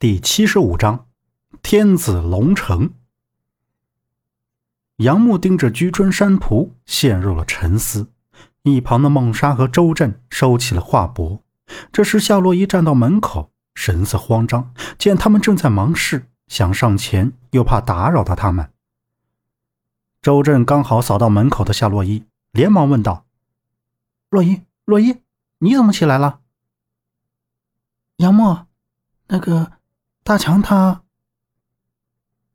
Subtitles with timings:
[0.00, 1.08] 第七十五章，
[1.60, 2.94] 天子龙城。
[4.98, 8.12] 杨木盯着居春山仆，陷入了沉思。
[8.62, 11.40] 一旁的孟莎和周震收起了画帛。
[11.90, 18.70] 这时，夏洛伊站到门口，神色慌张，见他们正在忙事，想上前，又怕打扰到他们。
[20.22, 22.22] 周震刚好扫到门口的夏洛伊，
[22.52, 23.26] 连忙问道
[24.30, 25.16] ：“洛伊，洛伊，
[25.58, 26.38] 你怎么起来了？”
[28.18, 28.58] 杨木，
[29.26, 29.72] 那个。
[30.28, 31.04] 大强他，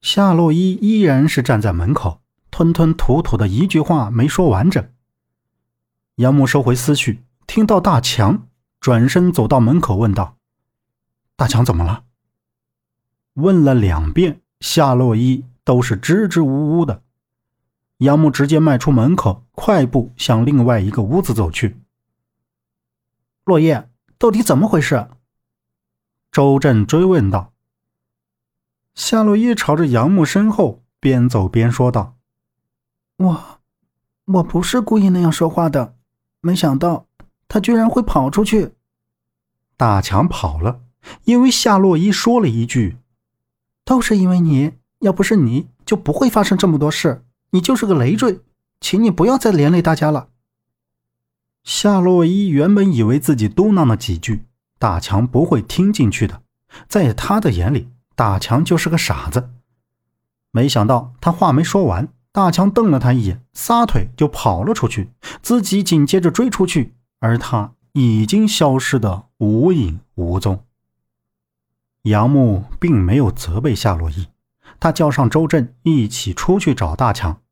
[0.00, 4.88] 夏洛伊依然是站在门口，吞吞吐吐的一句话没说完整。
[6.14, 8.46] 杨木收回思绪，听到大强，
[8.78, 10.36] 转身走到门口，问道
[11.34, 12.04] ：“大强怎么了？”
[13.34, 17.02] 问了两遍，夏洛伊都是支支吾吾的。
[17.96, 21.80] 杨木直接迈出门口，快步向另外一个屋子走去。
[23.42, 25.08] 落叶，到底怎么回事？
[26.30, 27.54] 周震追问道。
[28.96, 32.16] 夏洛伊朝着杨木身后边走边说道
[33.18, 33.60] ：“我，
[34.24, 35.94] 我不是故意那样说话的，
[36.40, 37.06] 没想到
[37.46, 38.72] 他居然会跑出去。
[39.76, 40.80] 大强跑了，
[41.24, 42.96] 因为夏洛伊说了一句
[43.84, 47.22] ：‘都是因为你，要不是你就不会发生这么多事。
[47.50, 48.40] 你就是个累赘，
[48.80, 50.30] 请你不要再连累大家了。’”
[51.62, 54.46] 夏洛伊原本以为自己嘟囔了几句，
[54.78, 56.40] 大强不会听进去的，
[56.88, 57.90] 在他的眼里。
[58.16, 59.50] 大强就是个傻子，
[60.50, 65.10] 没想到他话没说完，大强瞪了他一眼，撒腿就跑了出去，
[65.42, 70.64] 自己紧接着追出去，而他已经消失的无影无踪。
[72.04, 74.28] 杨木并没有责备夏洛伊，
[74.80, 77.42] 他叫上周震一起出去找大强，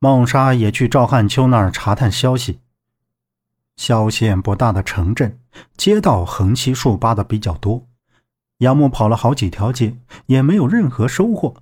[0.00, 2.58] 孟莎也去赵汉秋那儿查探消息。
[3.76, 5.38] 萧县不大的城镇，
[5.76, 7.86] 街道横七竖八的比较多。
[8.64, 11.54] 杨木跑了好几条街，也没有任何收获。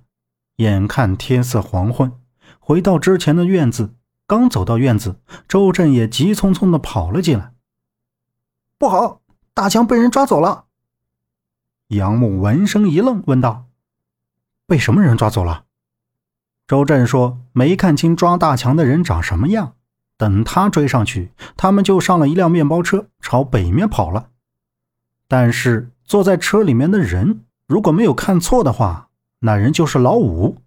[0.57, 2.13] 眼看天色黄昏，
[2.59, 3.93] 回到之前的院子，
[4.25, 7.53] 刚走到院子，周震也急匆匆的跑了进来。
[8.77, 9.21] 不好，
[9.53, 10.65] 大强被人抓走了！
[11.89, 13.65] 杨木闻声一愣，问道
[14.65, 15.65] ：“被什么人抓走了？”
[16.65, 19.75] 周震说：“没看清抓大强的人长什么样，
[20.17, 24.29] 等他追上去，他们就上了一辆面包车，朝北面跑了。
[25.27, 29.09] 但是……”坐在车里面的人，如果没有看错的话，
[29.39, 30.57] 那人就是老五。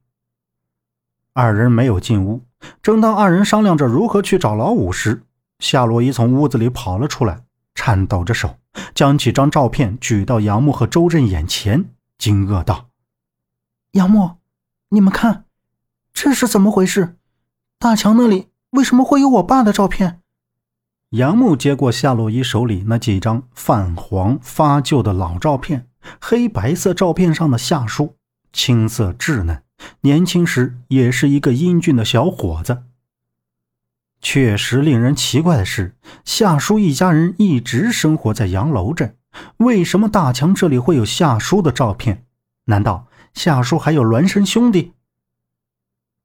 [1.33, 2.43] 二人没有进屋。
[2.83, 5.23] 正当二人商量着如何去找老五时，
[5.59, 7.45] 夏洛伊从屋子里跑了出来，
[7.75, 8.57] 颤抖着手
[8.95, 12.89] 将几张照片举到杨木和周震眼前，惊愕道
[13.93, 14.37] ：“杨木，
[14.89, 15.45] 你们看，
[16.13, 17.17] 这是怎么回事？
[17.79, 20.23] 大强那里为什么会有我爸的照片？”
[21.11, 25.89] 杨木接过夏洛伊手里那几张泛黄发旧的老照片，
[26.21, 28.17] 黑白色照片上的夏叔
[28.53, 29.63] 青涩稚嫩，
[30.01, 32.83] 年轻时也是一个英俊的小伙子。
[34.21, 39.17] 确实令人奇怪的是，夏叔一家人一直生活在杨楼镇，
[39.59, 42.25] 为什么大强这里会有夏叔的照片？
[42.65, 44.95] 难道夏叔还有孪生兄弟？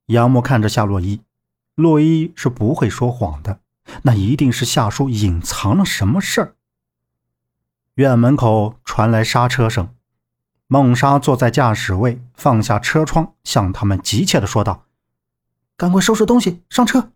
[0.08, 1.22] 杨木看着夏洛伊，
[1.75, 3.59] 洛伊是不会说谎的。
[4.03, 6.56] 那一定是夏叔隐藏了什么事儿。
[7.96, 9.94] 院门口传来刹车声，
[10.68, 14.85] 孟莎坐在驾驶位，放下车窗，向他们急切的说道
[15.75, 17.12] ：“赶快收拾东西，上车。”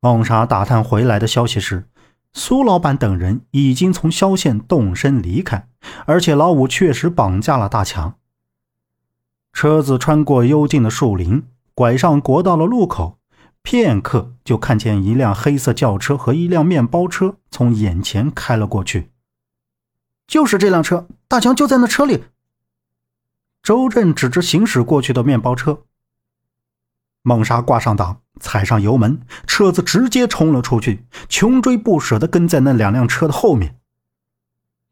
[0.00, 1.88] 孟莎打探回来的消息是，
[2.32, 5.68] 苏老板等人已经从萧县动身离开，
[6.06, 8.18] 而且老五确实绑架了大强。
[9.52, 13.18] 车子穿过幽静的树林，拐上国道的路口。
[13.62, 19.10] 片刻，就看见一辆黑色轿车和一辆面包车从眼前开了过去。
[20.26, 22.24] 就是这辆车，大强就在那车里。
[23.62, 25.82] 周震指着行驶过去的面包车。
[27.22, 33.76] 孟莎挂上档，踩上油门，车子直接冲了出去，穷追不舍地跟在那两辆车的后面。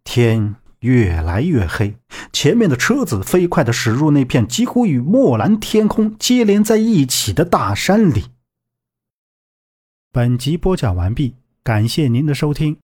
[0.05, 1.97] 天越来越黑，
[2.33, 8.27] 前面的车子飞快地驶入那片几乎与墨蓝天空接连在一起的大山里。
[10.13, 12.77] 本集播讲完毕，感谢您的收听。